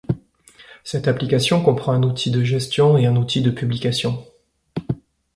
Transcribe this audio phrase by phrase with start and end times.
[0.83, 4.25] Cette application comprend un outil de gestion et un outil de publication.